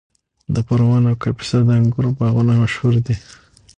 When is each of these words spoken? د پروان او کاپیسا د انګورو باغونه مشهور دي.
د 0.55 0.55
پروان 0.67 1.03
او 1.09 1.15
کاپیسا 1.23 1.57
د 1.65 1.69
انګورو 1.79 2.09
باغونه 2.17 2.53
مشهور 2.63 2.93
دي. 3.05 3.15